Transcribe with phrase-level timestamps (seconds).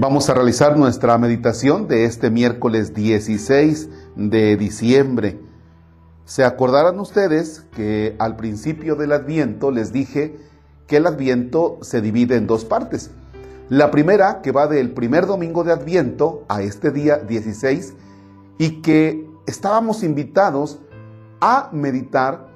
[0.00, 5.40] Vamos a realizar nuestra meditación de este miércoles 16 de diciembre.
[6.24, 10.36] Se acordarán ustedes que al principio del Adviento les dije
[10.86, 13.10] que el Adviento se divide en dos partes.
[13.70, 17.94] La primera, que va del primer domingo de Adviento a este día 16,
[18.56, 20.78] y que estábamos invitados
[21.40, 22.46] a meditar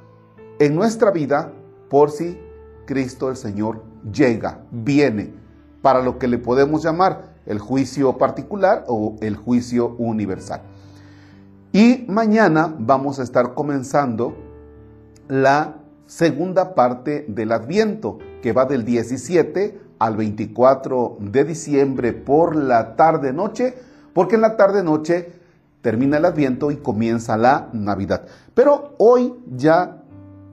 [0.61, 1.53] en nuestra vida
[1.91, 2.39] por si
[2.87, 3.83] Cristo el Señor
[4.13, 5.35] llega, viene,
[5.83, 10.63] para lo que le podemos llamar el juicio particular o el juicio universal.
[11.73, 14.37] Y mañana vamos a estar comenzando
[15.29, 22.97] la segunda parte del Adviento, que va del 17 al 24 de diciembre por la
[22.97, 23.75] tarde-noche,
[24.13, 25.33] porque en la tarde-noche
[25.81, 28.27] termina el Adviento y comienza la Navidad.
[28.55, 30.03] Pero hoy ya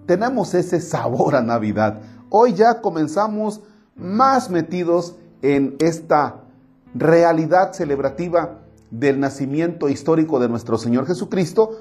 [0.05, 1.99] tenemos ese sabor a Navidad.
[2.29, 3.61] Hoy ya comenzamos
[3.95, 6.43] más metidos en esta
[6.93, 8.59] realidad celebrativa
[8.91, 11.79] del nacimiento histórico de nuestro Señor Jesucristo,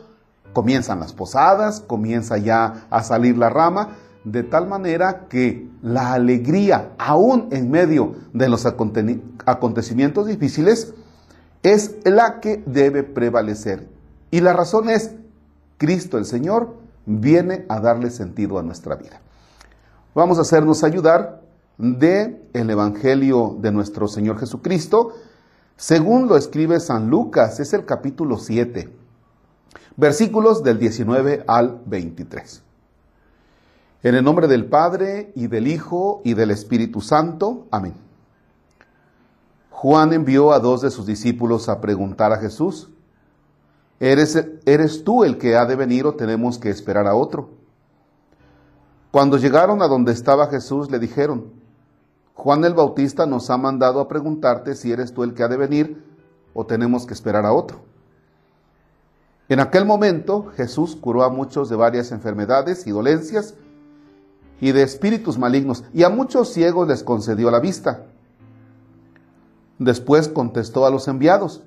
[0.52, 6.92] comienzan las posadas, comienza ya a salir la rama, de tal manera que la alegría,
[6.98, 10.94] aún en medio de los acontecimientos difíciles,
[11.62, 13.88] es la que debe prevalecer.
[14.30, 15.14] Y la razón es,
[15.78, 19.20] Cristo el Señor viene a darle sentido a nuestra vida.
[20.14, 21.42] Vamos a hacernos ayudar
[21.78, 25.14] de el Evangelio de nuestro Señor Jesucristo,
[25.76, 28.92] según lo escribe San Lucas, es el capítulo 7,
[29.96, 32.62] versículos del 19 al 23.
[34.02, 37.66] En el nombre del Padre y del Hijo y del Espíritu Santo.
[37.70, 37.94] Amén.
[39.70, 42.90] Juan envió a dos de sus discípulos a preguntar a Jesús,
[44.00, 47.50] ¿eres, ¿eres tú el que ha de venir o tenemos que esperar a otro?
[49.12, 51.57] Cuando llegaron a donde estaba Jesús, le dijeron,
[52.38, 55.56] Juan el Bautista nos ha mandado a preguntarte si eres tú el que ha de
[55.56, 56.04] venir
[56.54, 57.80] o tenemos que esperar a otro.
[59.48, 63.54] En aquel momento Jesús curó a muchos de varias enfermedades y dolencias
[64.60, 68.06] y de espíritus malignos, y a muchos ciegos les concedió la vista.
[69.80, 71.64] Después contestó a los enviados,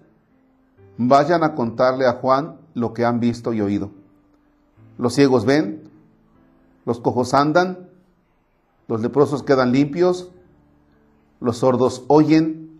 [0.97, 3.91] vayan a contarle a Juan lo que han visto y oído.
[4.97, 5.89] Los ciegos ven,
[6.85, 7.89] los cojos andan,
[8.87, 10.31] los leprosos quedan limpios,
[11.41, 12.79] los sordos oyen,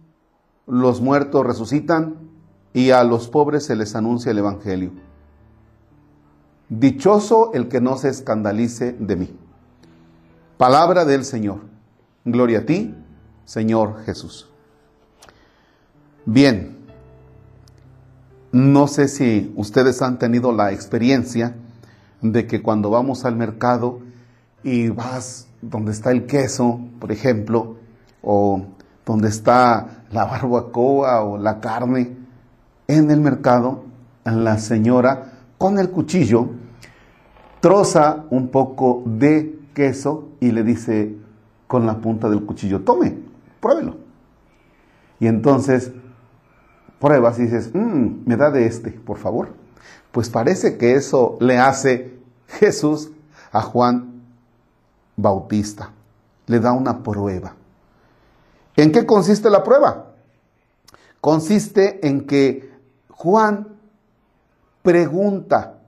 [0.67, 2.15] los muertos resucitan
[2.73, 4.91] y a los pobres se les anuncia el Evangelio.
[6.69, 9.35] Dichoso el que no se escandalice de mí.
[10.57, 11.59] Palabra del Señor.
[12.23, 12.95] Gloria a ti,
[13.45, 14.47] Señor Jesús.
[16.25, 16.77] Bien,
[18.51, 21.55] no sé si ustedes han tenido la experiencia
[22.21, 23.99] de que cuando vamos al mercado
[24.63, 27.80] y vas donde está el queso, por ejemplo,
[28.21, 28.61] o
[29.05, 32.17] donde está la barbacoa o la carne,
[32.87, 33.83] en el mercado,
[34.25, 36.49] la señora con el cuchillo
[37.61, 41.15] troza un poco de queso y le dice
[41.67, 43.17] con la punta del cuchillo, tome,
[43.59, 43.95] pruébelo.
[45.19, 45.91] Y entonces
[46.99, 49.49] pruebas y dices, mm, me da de este, por favor.
[50.11, 53.11] Pues parece que eso le hace Jesús
[53.51, 54.23] a Juan
[55.15, 55.91] Bautista.
[56.47, 57.55] Le da una prueba.
[58.75, 60.13] ¿En qué consiste la prueba?
[61.19, 62.71] Consiste en que
[63.09, 63.67] Juan
[64.81, 65.79] pregunta,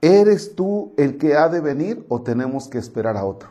[0.00, 3.48] ¿eres tú el que ha de venir o tenemos que esperar a otro?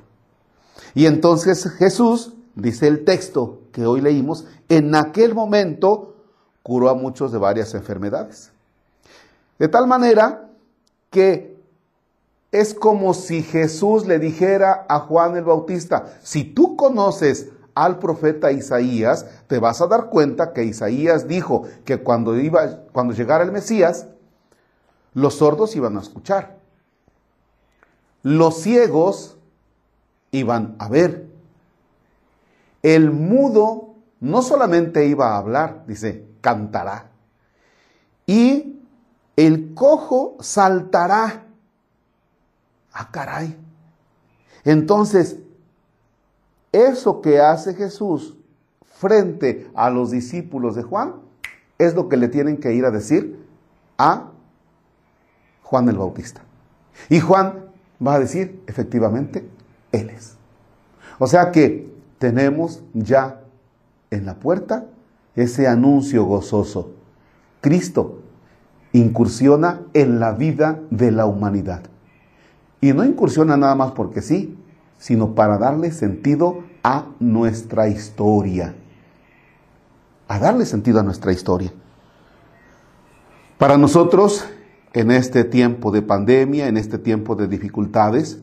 [0.94, 6.16] Y entonces Jesús, dice el texto que hoy leímos, en aquel momento
[6.64, 8.52] curó a muchos de varias enfermedades.
[9.60, 10.50] De tal manera
[11.10, 11.58] que
[12.52, 17.50] es como si Jesús le dijera a Juan el Bautista, si tú conoces
[17.84, 23.14] al profeta Isaías, te vas a dar cuenta que Isaías dijo que cuando, iba, cuando
[23.14, 24.08] llegara el Mesías,
[25.14, 26.58] los sordos iban a escuchar,
[28.24, 29.38] los ciegos
[30.32, 31.28] iban a ver,
[32.84, 37.12] el mudo no solamente iba a hablar, dice, cantará,
[38.26, 38.82] y
[39.36, 41.46] el cojo saltará.
[42.92, 43.56] Ah, caray.
[44.64, 45.38] Entonces,
[46.72, 48.38] eso que hace Jesús
[48.86, 51.16] frente a los discípulos de Juan
[51.78, 53.40] es lo que le tienen que ir a decir
[53.98, 54.32] a
[55.64, 56.42] Juan el Bautista.
[57.10, 57.66] Y Juan
[58.06, 59.48] va a decir, efectivamente,
[59.92, 60.38] Él es.
[61.20, 63.42] O sea que tenemos ya
[64.12, 64.86] en la puerta
[65.36, 66.92] ese anuncio gozoso.
[67.62, 68.22] Cristo
[68.94, 71.82] incursiona en la vida de la humanidad.
[72.82, 74.58] Y no incursiona nada más porque sí,
[74.98, 78.76] sino para darle sentido a nuestra historia.
[80.30, 81.72] a darle sentido a nuestra historia.
[83.58, 84.46] Para nosotros,
[84.94, 88.40] en este tiempo de pandemia, en este tiempo de dificultades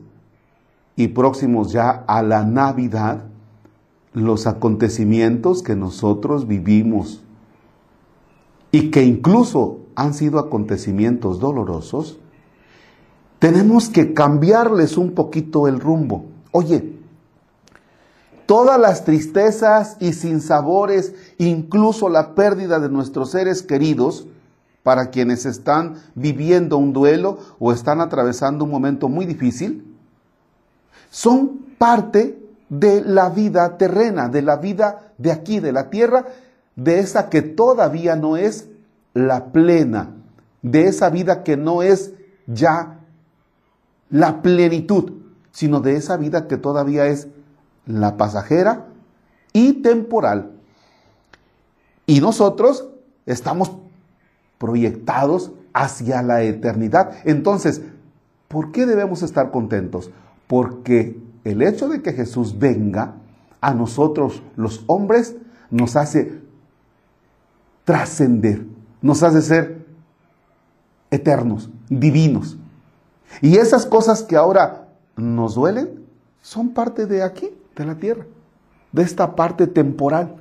[0.95, 3.25] y próximos ya a la Navidad,
[4.13, 7.21] los acontecimientos que nosotros vivimos
[8.71, 12.19] y que incluso han sido acontecimientos dolorosos,
[13.39, 16.34] tenemos que cambiarles un poquito el rumbo.
[16.57, 16.93] Oye,
[18.45, 24.25] todas las tristezas y sinsabores, incluso la pérdida de nuestros seres queridos,
[24.81, 29.97] para quienes están viviendo un duelo o están atravesando un momento muy difícil,
[31.09, 36.23] son parte de la vida terrena, de la vida de aquí, de la tierra,
[36.77, 38.69] de esa que todavía no es
[39.13, 40.11] la plena,
[40.61, 42.13] de esa vida que no es
[42.47, 43.01] ya
[44.09, 45.24] la plenitud,
[45.55, 47.29] sino de esa vida que todavía es
[47.85, 48.87] la pasajera
[49.53, 50.51] y temporal.
[52.05, 52.89] Y nosotros
[53.25, 53.71] estamos
[54.57, 57.13] proyectados hacia la eternidad.
[57.23, 57.81] Entonces,
[58.49, 60.11] ¿por qué debemos estar contentos?
[60.47, 63.13] Porque el hecho de que Jesús venga
[63.61, 65.37] a nosotros los hombres
[65.71, 66.37] nos hace
[67.85, 68.65] trascender,
[69.01, 69.85] nos hace ser
[71.11, 72.57] eternos, divinos.
[73.41, 74.84] Y esas cosas que ahora
[75.15, 76.05] nos duelen
[76.41, 78.25] son parte de aquí, de la tierra,
[78.91, 80.35] de esta parte temporal.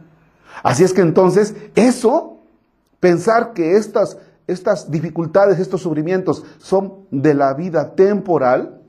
[0.63, 2.41] Así es que entonces eso,
[3.01, 8.83] pensar que estas, estas dificultades, estos sufrimientos son de la vida temporal,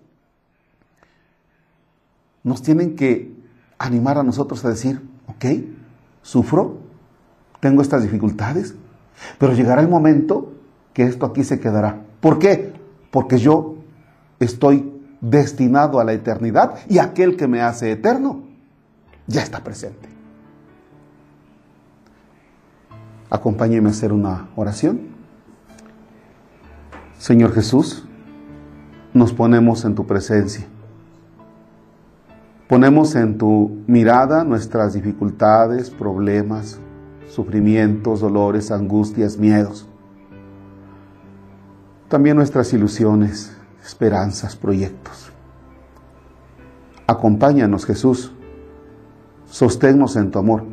[2.43, 3.33] nos tienen que
[3.77, 5.45] animar a nosotros a decir, ok,
[6.21, 6.77] sufro,
[7.59, 8.75] tengo estas dificultades,
[9.39, 10.51] pero llegará el momento
[10.93, 12.03] que esto aquí se quedará.
[12.19, 12.73] ¿Por qué?
[13.09, 13.75] Porque yo
[14.39, 18.43] estoy destinado a la eternidad y aquel que me hace eterno
[19.27, 20.09] ya está presente.
[23.29, 25.01] Acompáñeme a hacer una oración.
[27.17, 28.05] Señor Jesús,
[29.13, 30.67] nos ponemos en tu presencia.
[32.67, 36.79] Ponemos en tu mirada nuestras dificultades, problemas,
[37.27, 39.87] sufrimientos, dolores, angustias, miedos.
[42.09, 43.54] También nuestras ilusiones,
[43.85, 45.31] esperanzas, proyectos.
[47.07, 48.33] Acompáñanos Jesús,
[49.45, 50.63] sosténnos en tu amor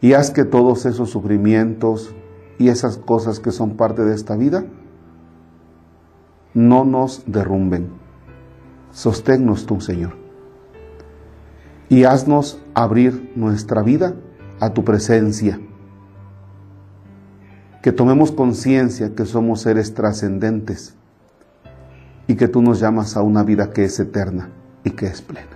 [0.00, 2.14] y haz que todos esos sufrimientos
[2.56, 4.64] y esas cosas que son parte de esta vida
[6.54, 7.88] no nos derrumben.
[8.92, 10.16] Sosténnos tú, Señor.
[11.88, 14.14] Y haznos abrir nuestra vida
[14.60, 15.60] a tu presencia.
[17.82, 20.97] Que tomemos conciencia que somos seres trascendentes
[22.28, 24.50] y que tú nos llamas a una vida que es eterna
[24.84, 25.48] y que es plena.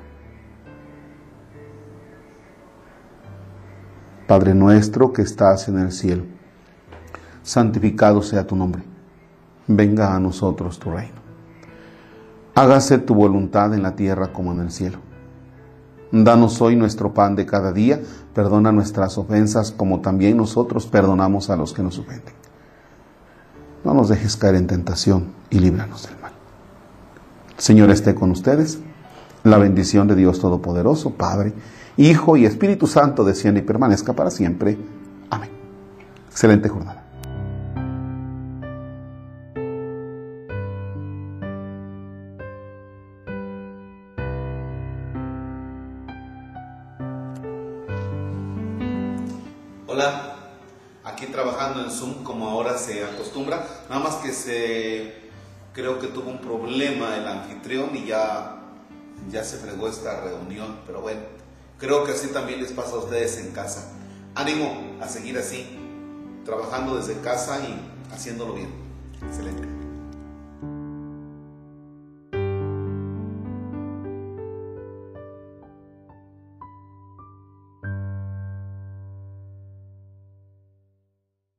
[4.26, 6.24] Padre nuestro que estás en el cielo,
[7.42, 8.82] santificado sea tu nombre.
[9.68, 11.20] Venga a nosotros tu reino.
[12.54, 14.98] Hágase tu voluntad en la tierra como en el cielo.
[16.10, 18.00] Danos hoy nuestro pan de cada día,
[18.34, 22.34] perdona nuestras ofensas como también nosotros perdonamos a los que nos ofenden.
[23.84, 26.21] No nos dejes caer en tentación y líbranos del.
[27.62, 28.80] Señor esté con ustedes.
[29.44, 31.52] La bendición de Dios Todopoderoso, Padre,
[31.96, 34.76] Hijo y Espíritu Santo descienda y permanezca para siempre.
[35.30, 35.48] Amén.
[36.28, 37.04] Excelente jornada.
[49.86, 50.34] Hola,
[51.04, 55.21] aquí trabajando en Zoom como ahora se acostumbra, nada más que se
[55.72, 58.58] creo que tuvo un problema el anfitrión y ya
[59.30, 61.20] ya se fregó esta reunión, pero bueno,
[61.78, 63.92] creo que así también les pasa a ustedes en casa.
[64.34, 65.78] Ánimo a seguir así,
[66.44, 68.70] trabajando desde casa y haciéndolo bien.
[69.26, 69.81] Excelente.